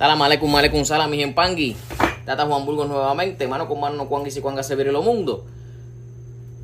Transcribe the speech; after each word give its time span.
Salam 0.00 0.16
aleikum, 0.22 0.48
aleikum 0.56 0.80
salam, 0.80 1.10
mi 1.12 1.20
pangui. 1.28 1.76
Tata 2.24 2.46
Juan 2.46 2.64
Burgos 2.64 2.88
nuevamente, 2.88 3.46
mano 3.46 3.68
con 3.68 3.80
mano, 3.80 4.08
cuanga 4.08 4.28
y 4.28 4.30
si 4.30 4.40
cuanga 4.40 4.62
se 4.62 4.74
lo 4.74 5.02
mundo. 5.02 5.44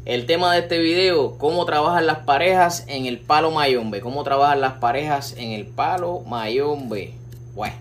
El 0.07 0.25
tema 0.25 0.55
de 0.55 0.61
este 0.61 0.79
video, 0.79 1.37
cómo 1.37 1.67
trabajan 1.67 2.07
las 2.07 2.21
parejas 2.21 2.87
en 2.89 3.05
el 3.05 3.19
palo 3.19 3.51
mayombe. 3.51 4.01
Cómo 4.01 4.25
trabajan 4.25 4.63
las 4.63 4.79
parejas 4.79 5.35
en 5.37 5.53
el 5.53 5.67
palo 5.67 6.23
mayombe. 6.27 7.13
Bueno, 7.55 7.75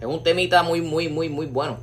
es 0.00 0.06
un 0.06 0.22
temita 0.22 0.62
muy, 0.62 0.80
muy, 0.80 1.10
muy, 1.10 1.28
muy 1.28 1.44
bueno. 1.44 1.76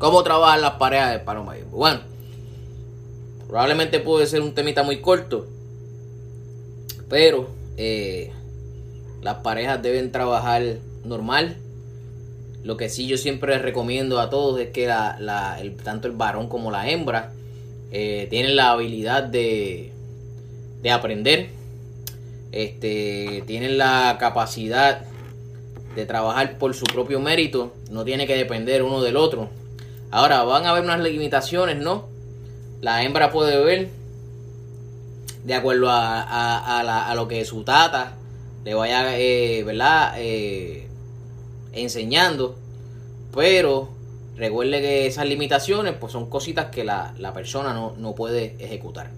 ¿Cómo 0.00 0.22
trabajan 0.22 0.62
las 0.62 0.72
parejas 0.76 1.12
de 1.12 1.18
Paloma 1.18 1.56
Bueno, 1.70 2.00
probablemente 3.46 4.00
puede 4.00 4.26
ser 4.26 4.40
un 4.40 4.54
temita 4.54 4.82
muy 4.82 5.02
corto, 5.02 5.46
pero 7.10 7.50
eh, 7.76 8.32
las 9.20 9.36
parejas 9.42 9.82
deben 9.82 10.10
trabajar 10.10 10.78
normal. 11.04 11.58
Lo 12.64 12.78
que 12.78 12.88
sí 12.88 13.06
yo 13.08 13.18
siempre 13.18 13.58
recomiendo 13.58 14.20
a 14.20 14.30
todos 14.30 14.58
es 14.58 14.70
que 14.70 14.90
tanto 15.84 16.08
el 16.08 16.14
varón 16.14 16.48
como 16.48 16.70
la 16.70 16.88
hembra 16.88 17.34
eh, 17.92 18.26
tienen 18.30 18.56
la 18.56 18.70
habilidad 18.70 19.24
de, 19.24 19.92
de 20.80 20.90
aprender, 20.90 21.50
este, 22.52 23.44
tienen 23.46 23.76
la 23.76 24.16
capacidad 24.18 25.04
de 25.94 26.06
trabajar 26.06 26.56
por 26.56 26.72
su 26.72 26.86
propio 26.86 27.20
mérito, 27.20 27.74
no 27.90 28.02
tiene 28.02 28.26
que 28.26 28.34
depender 28.34 28.82
uno 28.82 29.02
del 29.02 29.18
otro. 29.18 29.59
Ahora, 30.10 30.42
van 30.42 30.66
a 30.66 30.70
haber 30.70 30.84
unas 30.84 31.00
limitaciones, 31.00 31.78
¿no? 31.78 32.08
La 32.80 33.02
hembra 33.04 33.30
puede 33.30 33.62
ver, 33.62 33.88
de 35.44 35.54
acuerdo 35.54 35.86
a, 35.90 37.12
lo 37.14 37.28
que 37.28 37.44
su 37.44 37.62
tata 37.62 38.14
le 38.64 38.74
vaya, 38.74 39.18
eh, 39.18 39.62
¿verdad? 39.64 40.14
Eh, 40.18 40.88
enseñando. 41.72 42.56
Pero 43.34 43.88
recuerde 44.36 44.80
que 44.80 45.06
esas 45.06 45.26
limitaciones 45.26 45.94
pues 46.00 46.12
son 46.12 46.28
cositas 46.28 46.66
que 46.66 46.82
la, 46.84 47.14
persona 47.34 47.74
no, 47.74 48.14
puede 48.14 48.56
ejecutar. 48.58 49.10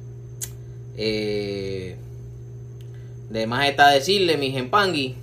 Eh, 0.97 1.97
de 3.31 3.47
más 3.47 3.69
está 3.69 3.89
decirle, 3.91 4.37
mi 4.37 4.51
genpangui, 4.51 5.17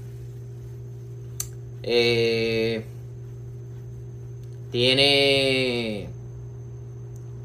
eh, 1.84 2.84
tiene, 4.72 6.10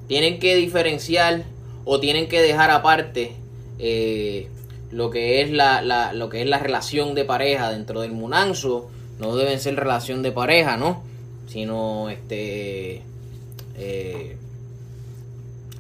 tienen 0.09 0.39
que 0.39 0.57
diferenciar 0.57 1.45
o 1.85 2.01
tienen 2.01 2.29
que 2.29 2.41
dejar 2.41 2.71
aparte 2.71 3.33
eh, 3.79 4.49
lo 4.91 5.11
que 5.11 5.41
es 5.43 5.51
la, 5.51 6.13
lo 6.13 6.29
que 6.29 6.43
es 6.43 6.49
la 6.49 6.59
relación 6.59 7.15
de 7.15 7.25
pareja 7.25 7.71
dentro 7.71 8.01
del 8.01 8.13
munanzo 8.13 8.91
no 9.19 9.37
deben 9.37 9.61
ser 9.61 9.77
relación 9.77 10.23
de 10.23 10.33
pareja 10.33 10.77
no 10.77 11.03
sino 11.49 12.09
este 12.11 13.03
eh, 13.77 14.37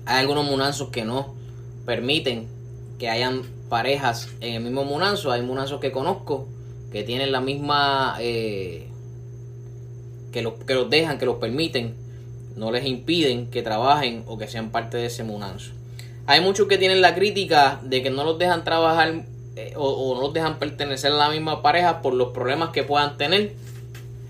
hay 0.06 0.20
algunos 0.20 0.44
munanzos 0.44 0.88
que 0.88 1.04
no 1.04 1.34
permiten 1.86 2.48
que 2.98 3.08
hayan 3.08 3.42
parejas 3.68 4.28
en 4.40 4.54
el 4.54 4.62
mismo 4.62 4.84
munanzo 4.84 5.30
hay 5.30 5.42
munanzos 5.42 5.80
que 5.80 5.92
conozco 5.92 6.48
que 6.90 7.02
tienen 7.02 7.32
la 7.32 7.40
misma 7.40 8.16
eh, 8.20 8.88
que 10.34 10.42
los, 10.42 10.54
que 10.66 10.74
los 10.74 10.90
dejan, 10.90 11.16
que 11.16 11.26
los 11.26 11.36
permiten, 11.36 11.94
no 12.56 12.72
les 12.72 12.84
impiden 12.86 13.46
que 13.52 13.62
trabajen 13.62 14.24
o 14.26 14.36
que 14.36 14.48
sean 14.48 14.70
parte 14.70 14.96
de 14.96 15.06
ese 15.06 15.22
munanzo. 15.22 15.70
Hay 16.26 16.40
muchos 16.40 16.66
que 16.66 16.76
tienen 16.76 17.00
la 17.00 17.14
crítica 17.14 17.78
de 17.84 18.02
que 18.02 18.10
no 18.10 18.24
los 18.24 18.36
dejan 18.36 18.64
trabajar 18.64 19.26
eh, 19.54 19.74
o, 19.76 20.12
no 20.16 20.20
los 20.20 20.32
dejan 20.32 20.58
pertenecer 20.58 21.12
a 21.12 21.14
la 21.14 21.30
misma 21.30 21.62
pareja 21.62 22.02
por 22.02 22.14
los 22.14 22.30
problemas 22.30 22.70
que 22.70 22.82
puedan 22.82 23.16
tener 23.16 23.52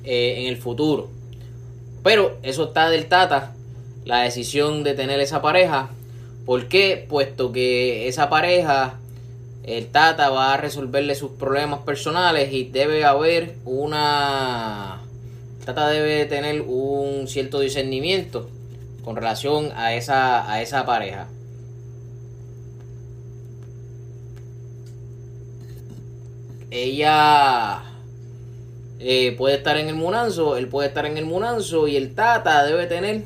eh, 0.04 0.34
en 0.40 0.46
el 0.46 0.58
futuro. 0.58 1.08
Pero 2.02 2.36
eso 2.42 2.64
está 2.64 2.90
del 2.90 3.06
tata, 3.06 3.54
la 4.04 4.20
decisión 4.24 4.84
de 4.84 4.92
tener 4.92 5.20
esa 5.20 5.40
pareja. 5.40 5.88
¿Por 6.44 6.68
qué? 6.68 7.06
Puesto 7.08 7.50
que 7.50 8.08
esa 8.08 8.28
pareja, 8.28 8.98
el 9.62 9.86
tata 9.86 10.28
va 10.28 10.52
a 10.52 10.58
resolverle 10.58 11.14
sus 11.14 11.30
problemas 11.30 11.80
personales 11.80 12.52
y 12.52 12.64
debe 12.64 13.06
haber 13.06 13.54
una 13.64 15.03
Tata 15.64 15.88
debe 15.88 16.26
tener 16.26 16.60
un 16.60 17.26
cierto 17.26 17.60
discernimiento 17.60 18.50
con 19.02 19.16
relación 19.16 19.70
a 19.74 19.94
esa, 19.94 20.50
a 20.50 20.60
esa 20.60 20.84
pareja. 20.84 21.28
Ella 26.70 27.82
eh, 28.98 29.34
puede 29.38 29.56
estar 29.56 29.76
en 29.76 29.88
el 29.88 29.94
munanzo, 29.94 30.56
él 30.56 30.68
puede 30.68 30.88
estar 30.88 31.06
en 31.06 31.16
el 31.16 31.24
munanzo 31.24 31.88
y 31.88 31.96
el 31.96 32.14
Tata 32.14 32.64
debe 32.64 32.86
tener 32.86 33.24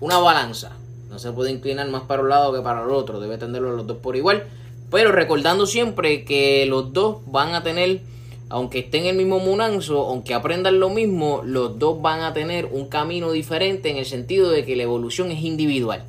una 0.00 0.18
balanza. 0.18 0.72
No 1.08 1.18
se 1.18 1.32
puede 1.32 1.50
inclinar 1.50 1.88
más 1.88 2.02
para 2.02 2.22
un 2.22 2.28
lado 2.28 2.52
que 2.52 2.60
para 2.60 2.84
el 2.84 2.90
otro, 2.90 3.18
debe 3.18 3.38
tenerlo 3.38 3.72
los 3.76 3.86
dos 3.86 3.96
por 3.96 4.14
igual. 4.14 4.44
Pero 4.90 5.10
recordando 5.10 5.66
siempre 5.66 6.24
que 6.24 6.66
los 6.66 6.92
dos 6.92 7.18
van 7.26 7.54
a 7.54 7.62
tener 7.62 8.00
aunque 8.50 8.80
estén 8.80 9.02
en 9.02 9.10
el 9.10 9.16
mismo 9.16 9.38
munanzo, 9.38 10.06
aunque 10.08 10.34
aprendan 10.34 10.80
lo 10.80 10.90
mismo, 10.90 11.42
los 11.44 11.78
dos 11.78 12.02
van 12.02 12.22
a 12.22 12.34
tener 12.34 12.66
un 12.66 12.88
camino 12.88 13.30
diferente 13.30 13.90
en 13.90 13.96
el 13.96 14.04
sentido 14.04 14.50
de 14.50 14.64
que 14.64 14.74
la 14.74 14.82
evolución 14.82 15.30
es 15.30 15.44
individual. 15.44 16.02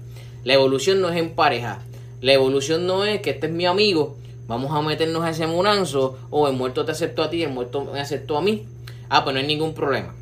La 0.44 0.56
evolución 0.56 1.02
no 1.02 1.10
es 1.12 1.18
en 1.18 1.36
pareja. 1.36 1.84
La 2.20 2.34
evolución 2.34 2.88
no 2.88 3.06
es 3.06 3.22
que 3.22 3.30
este 3.30 3.46
es 3.46 3.54
mi 3.54 3.68
amigo, 3.68 4.18
vamos 4.48 4.72
a 4.72 4.82
meternos 4.82 5.24
a 5.24 5.30
ese 5.30 5.46
munanzo, 5.46 6.18
o 6.32 6.48
el 6.48 6.56
muerto 6.56 6.84
te 6.84 6.94
aceptó 6.94 7.22
a 7.22 7.30
ti, 7.30 7.44
el 7.44 7.52
muerto 7.52 7.86
me 7.86 8.00
aceptó 8.00 8.40
a 8.40 8.42
mí. 8.42 8.66
Ah, 9.08 9.24
pues 9.24 9.36
no 9.36 9.40
hay 9.40 9.46
ningún 9.46 9.76
problema. 9.76 10.16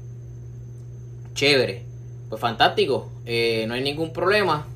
Chévere. 1.35 1.85
Pues 2.27 2.41
fantástico, 2.41 3.09
eh, 3.25 3.63
no 3.65 3.75
hay 3.75 3.81
ningún 3.81 4.11
problema. 4.11 4.67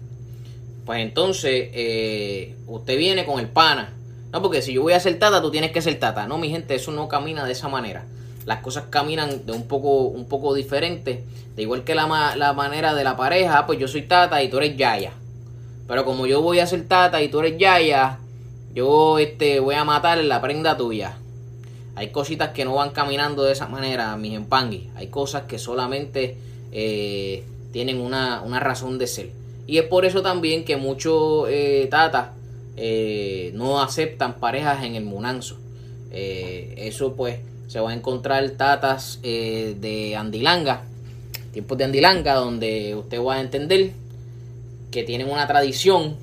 Pues 0.86 1.02
entonces 1.02 1.70
eh, 1.74 2.56
usted 2.68 2.98
viene 2.98 3.26
con 3.26 3.42
el 3.42 3.50
pana 3.50 3.94
no, 4.34 4.42
porque 4.42 4.64
si 4.64 4.74
yo 4.74 4.82
voy 4.82 4.94
a 4.94 5.00
ser 5.00 5.20
tata, 5.20 5.44
tú 5.44 5.52
tienes 5.52 5.72
que 5.72 5.82
ser 5.84 6.00
tata. 6.00 6.26
No, 6.26 6.40
mi 6.40 6.50
gente, 6.50 6.74
eso 6.74 6.92
no 6.92 7.08
camina 7.08 7.46
de 7.46 7.52
esa 7.52 7.70
manera. 7.70 8.04
Las 8.48 8.62
cosas 8.62 8.86
caminan 8.90 9.46
de 9.46 9.52
un 9.52 9.68
poco, 9.68 10.06
un 10.06 10.26
poco 10.26 10.56
diferente. 10.56 11.24
De 11.56 11.62
igual 11.62 11.84
que 11.84 11.94
la, 11.94 12.34
la 12.35 12.53
manera 12.53 12.96
de 12.96 13.03
la 13.03 13.16
pareja, 13.16 13.68
pues 13.68 13.78
yo 13.78 13.88
soy 13.88 14.02
tata 14.02 14.41
y 14.41 14.50
tú 14.50 14.58
eres 14.58 14.76
yaya. 14.76 15.14
Pero 15.88 16.03
como 16.03 16.26
yo 16.26 16.41
voy 16.41 16.59
a 16.59 16.66
ser 16.66 16.88
tata 16.88 17.22
y 17.22 17.30
tú 17.30 17.41
eres 17.41 17.59
yaya, 17.59 18.18
yo 18.74 19.20
este, 19.20 19.59
voy 19.59 19.76
a 19.76 19.84
matar 19.84 20.18
la 20.18 20.41
prenda 20.41 20.76
tuya. 20.78 21.16
Hay 21.94 22.09
cositas 22.09 22.50
que 22.50 22.66
no 22.66 22.74
van 22.74 22.90
caminando 22.90 23.44
de 23.44 23.52
esa 23.52 23.68
manera, 23.68 24.18
mis 24.18 24.34
empangui. 24.34 24.90
Hay 24.96 25.09
cosas 25.09 25.44
que 25.44 25.59
solamente 25.59 26.38
eh, 26.72 27.44
tienen 27.72 28.02
una, 28.02 28.41
razón 28.59 28.97
de 28.97 29.06
ser. 29.06 29.29
Y 29.68 29.78
es 29.78 29.86
por 29.86 30.06
eso 30.06 30.24
también 30.24 30.66
que 30.66 30.76
muchos 30.76 31.46
eh, 31.50 31.88
tatas 31.91 32.29
eh, 32.75 33.52
no 33.53 33.81
aceptan 33.81 34.35
parejas 34.40 34.84
en 34.84 34.96
el 34.96 35.03
Munanzo. 35.03 35.58
Eh, 36.11 36.73
eso 36.78 37.14
pues 37.14 37.40
se 37.67 37.79
va 37.79 37.91
a 37.91 37.93
encontrar 37.93 38.49
tatas 38.52 39.20
eh, 39.23 39.75
de 39.79 40.16
Andilanga, 40.16 40.84
tiempos 41.52 41.78
de 41.78 41.84
Andilanga, 41.85 42.35
donde 42.35 42.96
usted 42.96 43.22
va 43.22 43.35
a 43.35 43.41
entender 43.41 43.91
que 44.91 45.03
tienen 45.03 45.29
una 45.29 45.47
tradición 45.47 46.17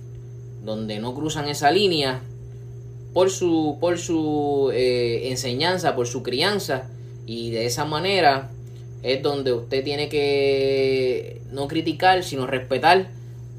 donde 0.65 1.01
no 1.01 1.15
cruzan 1.15 1.49
esa 1.49 1.71
línea 1.71 2.21
por 3.13 3.31
su, 3.31 3.79
por 3.81 3.99
su 3.99 4.71
enseñanza, 4.73 5.97
por 5.97 6.07
su 6.07 6.23
crianza, 6.23 6.85
y 7.27 7.51
de 7.51 7.67
esa 7.67 7.85
manera 7.85 8.51
es 9.03 9.23
donde 9.23 9.53
usted 9.53 9.83
tiene 9.83 10.09
que 10.09 11.41
no 11.51 11.67
criticar, 11.67 12.23
sino 12.23 12.47
respetar 12.47 13.09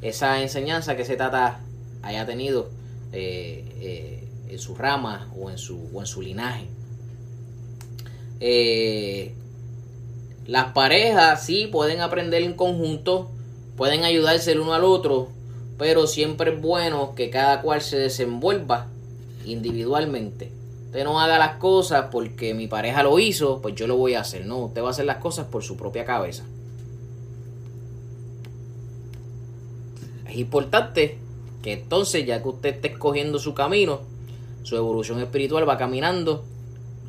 esa 0.02 0.42
enseñanza 0.42 0.96
que 0.96 1.02
ese 1.02 1.18
tata 1.18 1.60
haya 2.02 2.26
tenido 2.26 2.70
eh, 3.14 3.66
eh, 3.82 4.28
en 4.50 4.60
su 4.60 4.76
rama 4.76 5.32
o 5.38 5.50
en 5.50 5.58
su, 5.58 5.90
en 5.98 6.06
su 6.06 6.22
linaje. 6.22 6.68
Eh, 8.40 9.34
las 10.48 10.74
parejas 10.74 11.46
sí 11.46 11.68
pueden 11.72 12.02
aprender 12.02 12.42
en 12.42 12.54
conjunto, 12.54 13.30
pueden 13.78 14.04
ayudarse 14.04 14.52
el 14.52 14.60
uno 14.60 14.74
al 14.74 14.84
otro, 14.84 15.30
pero 15.78 16.08
siempre 16.08 16.54
es 16.54 16.62
bueno 16.62 17.14
que 17.16 17.30
cada 17.30 17.62
cual 17.62 17.82
se 17.82 17.98
desenvuelva 17.98 18.88
individualmente. 19.46 20.52
Usted 20.86 21.04
no 21.04 21.22
haga 21.22 21.38
las 21.38 21.56
cosas 21.56 22.08
porque 22.12 22.54
mi 22.54 22.68
pareja 22.68 23.04
lo 23.04 23.18
hizo, 23.20 23.62
pues 23.62 23.76
yo 23.76 23.88
lo 23.88 23.96
voy 23.96 24.16
a 24.16 24.22
hacer. 24.22 24.46
No, 24.46 24.58
usted 24.66 24.82
va 24.82 24.88
a 24.88 24.92
hacer 24.92 25.06
las 25.06 25.18
cosas 25.18 25.46
por 25.48 25.64
su 25.64 25.78
propia 25.78 26.04
cabeza. 26.04 26.44
Es 30.28 30.36
importante 30.36 31.18
que 31.62 31.74
entonces, 31.74 32.26
ya 32.26 32.42
que 32.42 32.50
usted 32.50 32.76
esté 32.76 32.90
escogiendo 32.90 33.40
su 33.40 33.54
camino, 33.54 34.02
su 34.64 34.76
evolución 34.76 35.20
espiritual 35.20 35.68
va 35.68 35.78
caminando 35.78 36.44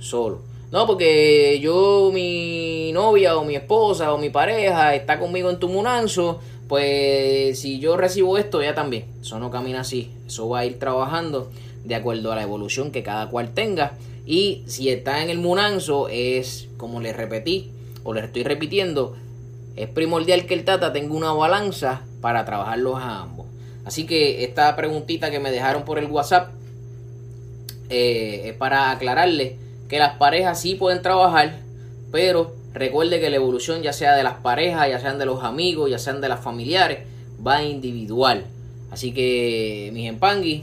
solo. 0.00 0.40
No, 0.70 0.86
porque 0.86 1.60
yo, 1.60 2.10
mi 2.12 2.92
novia 2.92 3.36
o 3.36 3.44
mi 3.44 3.56
esposa 3.56 4.12
o 4.12 4.18
mi 4.18 4.30
pareja 4.30 4.94
está 4.94 5.18
conmigo 5.18 5.50
en 5.50 5.58
tu 5.58 5.68
munanzo, 5.68 6.40
pues 6.66 7.58
si 7.60 7.78
yo 7.78 7.98
recibo 7.98 8.38
esto, 8.38 8.62
ella 8.62 8.74
también. 8.74 9.04
Eso 9.20 9.38
no 9.38 9.50
camina 9.50 9.80
así. 9.80 10.10
Eso 10.26 10.48
va 10.48 10.60
a 10.60 10.66
ir 10.66 10.78
trabajando 10.78 11.50
de 11.84 11.94
acuerdo 11.94 12.32
a 12.32 12.36
la 12.36 12.42
evolución 12.42 12.90
que 12.90 13.02
cada 13.02 13.28
cual 13.28 13.52
tenga. 13.52 13.98
Y 14.24 14.62
si 14.66 14.88
está 14.88 15.22
en 15.22 15.28
el 15.28 15.38
munanzo, 15.38 16.08
es 16.08 16.68
como 16.78 17.00
le 17.00 17.12
repetí 17.12 17.70
o 18.04 18.14
le 18.14 18.24
estoy 18.24 18.42
repitiendo, 18.42 19.14
es 19.76 19.88
primordial 19.88 20.46
que 20.46 20.54
el 20.54 20.64
Tata 20.64 20.92
tenga 20.92 21.14
una 21.14 21.32
balanza 21.32 22.02
para 22.20 22.44
trabajarlos 22.44 22.96
a 22.96 23.20
ambos. 23.20 23.46
Así 23.84 24.06
que 24.06 24.44
esta 24.44 24.74
preguntita 24.76 25.30
que 25.30 25.40
me 25.40 25.50
dejaron 25.50 25.84
por 25.84 25.98
el 25.98 26.06
WhatsApp 26.06 26.50
eh, 27.88 28.42
es 28.46 28.54
para 28.54 28.90
aclararle 28.90 29.56
que 29.88 29.98
las 29.98 30.16
parejas 30.16 30.60
sí 30.60 30.76
pueden 30.76 31.02
trabajar, 31.02 31.58
pero 32.10 32.54
recuerde 32.72 33.20
que 33.20 33.28
la 33.28 33.36
evolución 33.36 33.82
ya 33.82 33.92
sea 33.92 34.14
de 34.14 34.22
las 34.22 34.34
parejas, 34.34 34.88
ya 34.88 34.98
sean 34.98 35.18
de 35.18 35.26
los 35.26 35.44
amigos, 35.44 35.90
ya 35.90 35.98
sean 35.98 36.20
de 36.20 36.28
las 36.28 36.40
familiares, 36.40 37.00
va 37.44 37.62
individual. 37.62 38.46
Así 38.90 39.12
que, 39.12 39.90
mis 39.92 40.08
empanguis, 40.08 40.62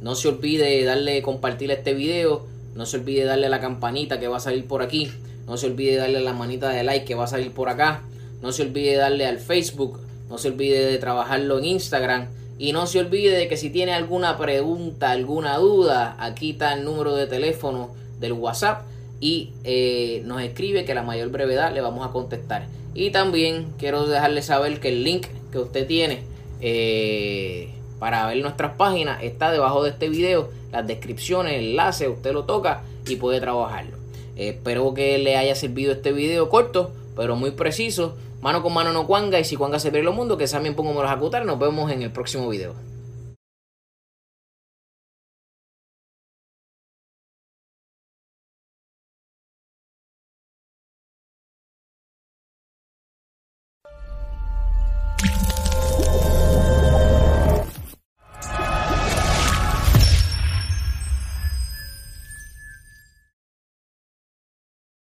no 0.00 0.14
se 0.14 0.28
olvide 0.28 0.84
darle 0.84 1.22
compartir 1.22 1.70
este 1.70 1.94
video, 1.94 2.46
no 2.74 2.86
se 2.86 2.98
olvide 2.98 3.24
darle 3.24 3.48
la 3.48 3.60
campanita 3.60 4.20
que 4.20 4.28
va 4.28 4.36
a 4.36 4.40
salir 4.40 4.66
por 4.66 4.82
aquí, 4.82 5.10
no 5.46 5.56
se 5.56 5.66
olvide 5.66 5.96
darle 5.96 6.20
la 6.20 6.32
manita 6.32 6.68
de 6.68 6.84
like 6.84 7.04
que 7.04 7.14
va 7.16 7.24
a 7.24 7.28
salir 7.28 7.50
por 7.50 7.68
acá, 7.68 8.02
no 8.42 8.52
se 8.52 8.62
olvide 8.62 8.94
darle 8.94 9.26
al 9.26 9.38
Facebook, 9.38 9.98
no 10.28 10.38
se 10.38 10.48
olvide 10.48 10.86
de 10.86 10.98
trabajarlo 10.98 11.58
en 11.58 11.64
Instagram 11.64 12.28
y 12.58 12.72
no 12.72 12.86
se 12.86 12.98
olvide 12.98 13.36
de 13.36 13.48
que 13.48 13.56
si 13.56 13.70
tiene 13.70 13.92
alguna 13.92 14.36
pregunta, 14.36 15.12
alguna 15.12 15.56
duda, 15.58 16.16
aquí 16.18 16.50
está 16.50 16.74
el 16.74 16.84
número 16.84 17.14
de 17.14 17.26
teléfono 17.26 17.90
del 18.18 18.32
WhatsApp 18.32 18.82
y 19.20 19.52
eh, 19.64 20.22
nos 20.24 20.42
escribe 20.42 20.84
que 20.84 20.92
a 20.92 20.96
la 20.96 21.02
mayor 21.02 21.30
brevedad 21.30 21.72
le 21.72 21.80
vamos 21.80 22.06
a 22.06 22.10
contestar. 22.10 22.66
Y 22.94 23.10
también 23.10 23.68
quiero 23.78 24.06
dejarle 24.06 24.42
saber 24.42 24.80
que 24.80 24.88
el 24.88 25.04
link 25.04 25.26
que 25.52 25.58
usted 25.58 25.86
tiene 25.86 26.22
eh, 26.60 27.70
para 28.00 28.26
ver 28.26 28.38
nuestras 28.42 28.74
páginas 28.74 29.22
está 29.22 29.52
debajo 29.52 29.84
de 29.84 29.90
este 29.90 30.08
video, 30.08 30.50
las 30.72 30.86
descripciones, 30.86 31.54
el 31.54 31.70
enlace, 31.70 32.08
usted 32.08 32.32
lo 32.32 32.44
toca 32.44 32.82
y 33.06 33.16
puede 33.16 33.40
trabajarlo. 33.40 33.96
espero 34.36 34.94
que 34.94 35.18
le 35.18 35.36
haya 35.36 35.54
servido 35.54 35.92
este 35.92 36.12
video 36.12 36.48
corto, 36.48 36.90
pero 37.16 37.36
muy 37.36 37.52
preciso 37.52 38.16
Mano 38.40 38.62
con 38.62 38.72
mano 38.72 38.92
no 38.92 39.06
cuanga 39.06 39.40
y 39.40 39.44
si 39.44 39.56
cuanga 39.56 39.78
se 39.78 39.90
pierde 39.90 40.08
el 40.08 40.14
mundo, 40.14 40.36
que 40.36 40.46
también 40.46 40.76
pongo 40.76 41.02
los 41.02 41.10
acutar. 41.10 41.44
Nos 41.44 41.58
vemos 41.58 41.90
en 41.90 42.02
el 42.02 42.12
próximo 42.12 42.48
video. 42.48 42.74